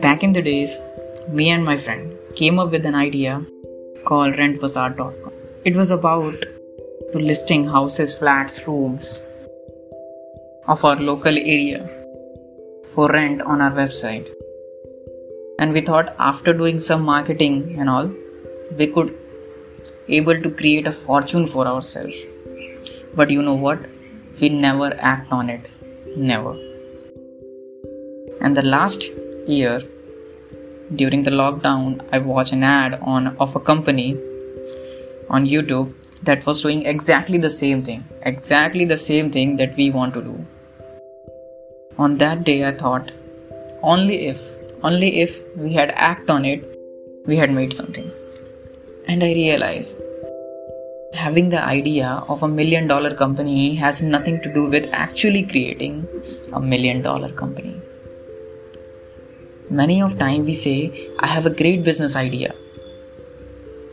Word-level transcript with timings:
Back 0.00 0.22
in 0.22 0.32
the 0.32 0.42
days, 0.42 0.80
me 1.28 1.50
and 1.50 1.64
my 1.64 1.76
friend 1.76 2.16
came 2.34 2.58
up 2.58 2.70
with 2.70 2.86
an 2.86 2.94
idea 2.94 3.46
called 4.04 4.34
rentbazaar.com. 4.34 5.32
It 5.64 5.76
was 5.76 5.90
about 5.90 6.34
listing 7.14 7.66
houses, 7.66 8.14
flats, 8.14 8.66
rooms 8.66 9.22
of 10.68 10.84
our 10.84 10.96
local 10.96 11.38
area 11.38 11.88
for 12.94 13.08
rent 13.08 13.40
on 13.42 13.60
our 13.60 13.72
website. 13.72 14.28
And 15.58 15.72
we 15.72 15.80
thought 15.80 16.14
after 16.18 16.52
doing 16.52 16.78
some 16.78 17.02
marketing 17.02 17.76
and 17.78 17.88
all, 17.88 18.10
we 18.76 18.86
could 18.86 19.16
able 20.08 20.42
to 20.42 20.50
create 20.50 20.86
a 20.86 20.92
fortune 20.92 21.46
for 21.46 21.66
ourselves. 21.66 22.16
But 23.14 23.30
you 23.30 23.42
know 23.42 23.54
what? 23.54 23.78
We 24.40 24.48
never 24.48 24.94
act 24.98 25.32
on 25.32 25.48
it. 25.50 25.70
Never. 26.16 26.52
And 28.40 28.56
the 28.56 28.62
last 28.62 29.10
year, 29.46 29.82
during 30.96 31.22
the 31.22 31.30
lockdown, 31.30 32.04
I 32.12 32.18
watched 32.18 32.52
an 32.52 32.64
ad 32.64 32.94
on 33.02 33.28
of 33.38 33.54
a 33.54 33.60
company 33.60 34.18
on 35.28 35.46
YouTube 35.46 35.92
that 36.24 36.44
was 36.44 36.62
doing 36.62 36.84
exactly 36.84 37.38
the 37.38 37.50
same 37.50 37.82
thing, 37.82 38.04
exactly 38.22 38.84
the 38.84 38.98
same 38.98 39.30
thing 39.30 39.56
that 39.56 39.76
we 39.76 39.90
want 39.90 40.14
to 40.14 40.22
do. 40.22 40.46
On 41.98 42.18
that 42.18 42.44
day, 42.44 42.66
I 42.66 42.72
thought, 42.72 43.12
only 43.82 44.26
if, 44.26 44.40
only 44.82 45.20
if 45.20 45.40
we 45.56 45.72
had 45.74 45.92
act 45.94 46.28
on 46.28 46.44
it, 46.44 46.64
we 47.26 47.36
had 47.36 47.50
made 47.52 47.72
something. 47.72 48.10
And 49.06 49.22
I 49.22 49.32
realized 49.32 50.00
having 51.14 51.48
the 51.48 51.62
idea 51.62 52.22
of 52.28 52.42
a 52.42 52.48
million 52.48 52.86
dollar 52.86 53.14
company 53.14 53.74
has 53.74 54.00
nothing 54.00 54.40
to 54.42 54.52
do 54.54 54.66
with 54.66 54.88
actually 54.92 55.42
creating 55.44 56.06
a 56.52 56.60
million 56.60 57.02
dollar 57.02 57.30
company. 57.32 57.80
Many 59.70 60.00
of 60.02 60.18
time 60.18 60.44
we 60.44 60.54
say, 60.54 61.10
I 61.18 61.26
have 61.26 61.46
a 61.46 61.50
great 61.50 61.84
business 61.84 62.16
idea. 62.16 62.54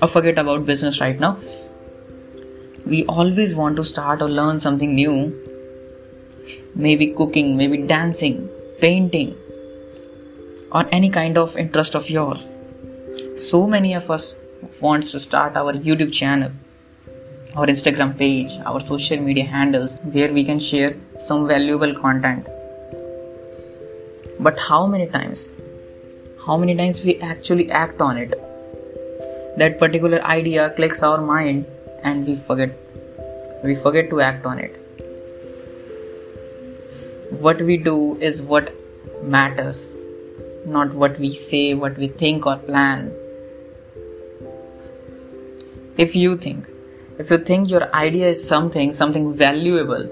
Or 0.00 0.08
forget 0.08 0.38
about 0.38 0.66
business 0.66 1.00
right 1.00 1.18
now. 1.18 1.38
We 2.86 3.04
always 3.06 3.54
want 3.54 3.76
to 3.76 3.84
start 3.84 4.22
or 4.22 4.28
learn 4.28 4.58
something 4.58 4.94
new. 4.94 5.34
Maybe 6.74 7.08
cooking, 7.08 7.56
maybe 7.56 7.78
dancing, 7.78 8.48
painting, 8.80 9.34
or 10.72 10.86
any 10.92 11.10
kind 11.10 11.36
of 11.36 11.56
interest 11.56 11.94
of 11.94 12.08
yours. 12.08 12.52
So 13.34 13.66
many 13.66 13.94
of 13.94 14.10
us 14.10 14.36
wants 14.80 15.10
to 15.12 15.20
start 15.20 15.56
our 15.56 15.72
YouTube 15.72 16.12
channel, 16.12 16.52
our 17.58 17.66
Instagram 17.66 18.16
page, 18.16 18.52
our 18.64 18.80
social 18.80 19.20
media 19.20 19.44
handles 19.44 19.96
where 20.12 20.32
we 20.32 20.44
can 20.44 20.60
share 20.60 20.90
some 21.18 21.48
valuable 21.48 21.92
content. 21.92 22.46
But 24.38 24.60
how 24.60 24.86
many 24.86 25.08
times? 25.08 25.54
How 26.46 26.56
many 26.56 26.76
times 26.76 27.02
we 27.02 27.16
actually 27.20 27.68
act 27.72 28.00
on 28.00 28.16
it? 28.16 28.30
That 29.56 29.80
particular 29.80 30.22
idea 30.22 30.70
clicks 30.76 31.02
our 31.02 31.20
mind 31.20 31.66
and 32.04 32.24
we 32.28 32.36
forget 32.36 32.78
we 33.64 33.74
forget 33.74 34.08
to 34.10 34.20
act 34.20 34.46
on 34.46 34.60
it. 34.60 34.80
What 37.48 37.60
we 37.60 37.76
do 37.76 38.16
is 38.20 38.40
what 38.40 38.72
matters, 39.24 39.96
not 40.64 40.94
what 40.94 41.18
we 41.18 41.32
say, 41.32 41.74
what 41.74 41.98
we 41.98 42.06
think 42.06 42.46
or 42.46 42.56
plan 42.56 43.12
if 45.98 46.14
you 46.14 46.36
think 46.36 46.68
if 47.18 47.30
you 47.30 47.38
think 47.38 47.70
your 47.70 47.92
idea 47.94 48.28
is 48.28 48.46
something 48.46 48.92
something 48.92 49.34
valuable 49.34 50.08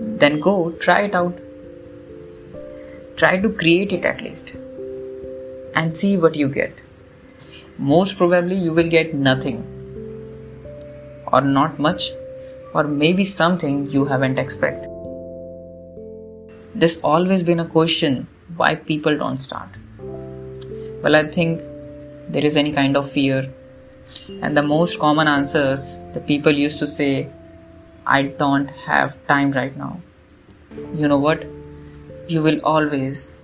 then 0.00 0.40
go 0.40 0.70
try 0.72 1.02
it 1.02 1.14
out. 1.14 1.38
Try 3.16 3.36
to 3.38 3.50
create 3.50 3.92
it 3.92 4.04
at 4.04 4.22
least 4.22 4.54
and 5.74 5.96
see 5.96 6.16
what 6.16 6.36
you 6.36 6.48
get. 6.48 6.82
Most 7.78 8.16
probably 8.16 8.56
you 8.56 8.72
will 8.72 8.88
get 8.88 9.14
nothing 9.14 9.58
or 11.32 11.40
not 11.40 11.78
much 11.78 12.10
or 12.74 12.84
maybe 12.84 13.24
something 13.24 13.90
you 13.90 14.04
haven't 14.04 14.38
expected. 14.38 14.88
This 16.74 16.98
always 17.02 17.42
been 17.42 17.60
a 17.60 17.66
question 17.66 18.26
why 18.56 18.74
people 18.74 19.16
don't 19.16 19.38
start. 19.38 19.68
Well 21.02 21.16
i 21.16 21.22
think 21.34 21.62
there 22.34 22.44
is 22.44 22.56
any 22.56 22.72
kind 22.72 22.96
of 22.96 23.10
fear 23.10 23.38
and 24.42 24.56
the 24.56 24.62
most 24.62 24.98
common 24.98 25.28
answer 25.28 25.76
the 26.14 26.20
people 26.20 26.52
used 26.52 26.78
to 26.78 26.86
say, 26.86 27.28
I 28.06 28.22
don't 28.22 28.68
have 28.68 29.16
time 29.26 29.52
right 29.52 29.76
now. 29.76 30.00
You 30.94 31.08
know 31.08 31.18
what? 31.18 31.44
You 32.28 32.42
will 32.42 32.60
always 32.64 33.34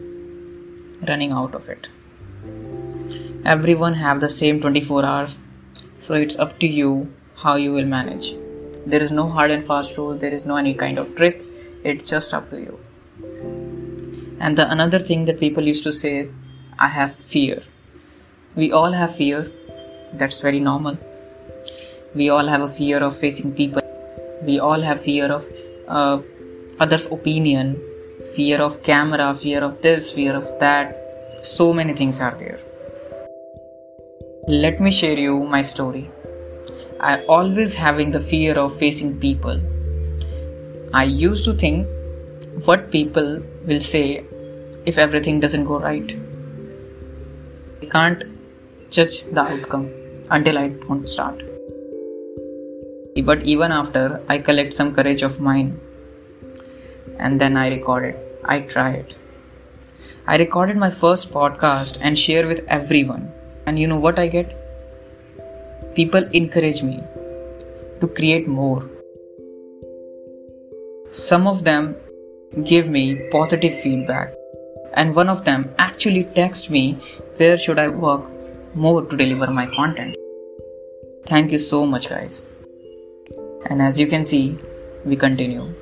running 1.07 1.33
out 1.33 1.55
of 1.55 1.69
it. 1.69 1.89
Everyone 3.45 3.95
have 3.95 4.21
the 4.21 4.29
same 4.29 4.61
24 4.61 5.05
hours, 5.05 5.39
so 5.99 6.15
it's 6.15 6.37
up 6.37 6.59
to 6.61 6.67
you 6.67 7.13
how 7.37 7.55
you 7.55 7.73
will 7.73 7.85
manage. 7.85 8.35
There 8.87 9.03
is 9.03 9.11
no 9.11 9.29
hard 9.29 9.51
and 9.51 9.67
fast 9.67 9.97
rule, 9.97 10.17
there 10.17 10.33
is 10.33 10.45
no 10.45 10.57
any 10.57 10.75
kind 10.75 10.99
of 10.99 11.15
trick, 11.17 11.45
it's 11.85 12.09
just 12.11 12.35
up 12.35 12.51
to 12.51 12.61
you. 12.61 12.79
And 14.41 14.59
the 14.59 14.71
another 14.71 14.99
thing 14.99 15.25
that 15.27 15.41
people 15.41 15.67
used 15.67 15.85
to 15.85 15.93
say, 15.93 16.29
I 16.79 16.89
have 16.89 17.15
fear. 17.15 17.63
We 18.55 18.73
all 18.73 18.93
have 18.93 19.17
fear, 19.17 19.51
that's 20.15 20.41
very 20.41 20.61
normal. 20.61 20.99
We 22.15 22.31
all 22.31 22.47
have 22.47 22.63
a 22.63 22.69
fear 22.69 22.99
of 22.99 23.17
facing 23.19 23.53
people. 23.53 23.83
We 24.43 24.59
all 24.59 24.81
have 24.81 25.03
fear 25.03 25.27
of 25.31 25.45
uh, 25.89 26.21
others' 26.81 27.07
opinion, 27.07 27.81
fear 28.35 28.61
of 28.61 28.83
camera, 28.83 29.35
fear 29.35 29.63
of 29.63 29.83
this, 29.83 30.11
fear 30.11 30.35
of 30.35 30.47
that. 30.61 30.97
So 31.43 31.73
many 31.73 31.93
things 31.95 32.21
are 32.21 32.35
there. 32.35 32.59
Let 34.49 34.81
me 34.81 34.91
share 34.91 35.19
you 35.19 35.45
my 35.45 35.63
story. 35.63 36.11
I 37.01 37.23
always 37.25 37.75
having 37.75 38.11
the 38.13 38.21
fear 38.21 38.55
of 38.59 38.79
facing 38.79 39.19
people. 39.19 39.61
I 40.95 41.05
used 41.05 41.45
to 41.45 41.53
think 41.53 41.87
what 42.65 42.91
people 42.91 43.43
will 43.67 43.81
say 43.81 44.25
if 44.87 44.97
everything 44.97 45.41
doesn't 45.41 45.65
go 45.65 45.79
right. 45.79 46.17
I 47.83 47.87
can't 47.87 48.25
judge 48.97 49.17
the 49.37 49.43
outcome 49.43 49.87
until 50.31 50.59
I 50.59 50.69
don't 50.69 51.09
start. 51.09 51.43
But 53.25 53.43
even 53.45 53.73
after, 53.73 54.23
I 54.29 54.39
collect 54.39 54.75
some 54.75 54.95
courage 54.95 55.23
of 55.23 55.41
mine 55.41 55.81
and 57.19 57.41
then 57.41 57.57
I 57.57 57.69
record 57.69 58.05
it. 58.05 58.41
I 58.45 58.61
try 58.61 58.91
it. 58.93 59.15
I 60.27 60.37
recorded 60.37 60.77
my 60.77 60.91
first 60.91 61.33
podcast 61.33 61.99
and 62.01 62.19
share 62.19 62.47
with 62.47 62.65
everyone. 62.69 63.33
And 63.67 63.79
you 63.79 63.87
know 63.87 63.99
what 63.99 64.19
I 64.19 64.27
get? 64.29 64.55
People 65.95 66.29
encourage 66.33 66.83
me 66.83 67.03
to 68.01 68.09
create 68.09 68.49
more. 68.49 68.89
Some 71.11 71.47
of 71.47 71.65
them 71.65 71.97
give 72.65 72.89
me 72.89 73.29
positive 73.31 73.81
feedback 73.83 74.35
and 74.95 75.15
one 75.15 75.29
of 75.29 75.45
them 75.45 75.69
actually 75.79 76.25
texted 76.41 76.71
me 76.71 76.99
where 77.37 77.59
should 77.59 77.79
I 77.79 77.89
work 77.89 78.36
more 78.76 79.06
to 79.06 79.18
deliver 79.18 79.52
my 79.52 79.66
content. 79.68 80.16
Thank 81.26 81.52
you 81.52 81.60
so 81.60 81.86
much, 81.86 82.10
guys. 82.10 82.48
And 83.70 83.82
as 83.82 84.00
you 84.00 84.08
can 84.08 84.24
see, 84.24 84.58
we 85.06 85.16
continue. 85.16 85.74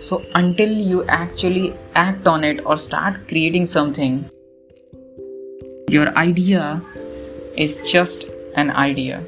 So, 0.00 0.22
until 0.34 0.70
you 0.70 1.04
actually 1.06 1.74
act 1.94 2.26
on 2.26 2.44
it 2.44 2.60
or 2.66 2.76
start 2.76 3.28
creating 3.28 3.66
something, 3.66 4.28
your 5.88 6.16
idea 6.16 6.82
is 7.56 7.90
just 7.90 8.26
an 8.56 8.70
idea. 8.70 9.24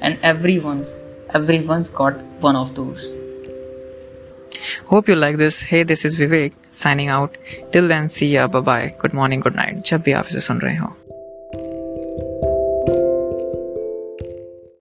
And 0.00 0.18
everyone's 0.22 0.94
everyone's 1.34 1.88
got 1.88 2.18
one 2.40 2.56
of 2.56 2.74
those. 2.74 3.14
Hope 4.86 5.08
you 5.08 5.16
like 5.16 5.36
this. 5.36 5.62
Hey, 5.62 5.82
this 5.82 6.04
is 6.04 6.18
Vivek 6.18 6.52
signing 6.70 7.08
out. 7.08 7.36
Till 7.72 7.88
then, 7.88 8.08
see 8.08 8.32
ya. 8.34 8.46
Bye 8.48 8.60
bye. 8.60 8.94
Good 8.98 9.12
morning, 9.12 9.40
good 9.40 9.54
night. 9.54 9.82
जब 9.86 10.02
भी 10.02 10.12
आप 10.12 10.26
इसे 10.30 10.40
सुन 10.40 10.58
रहे 10.60 10.76
हो 10.76 10.97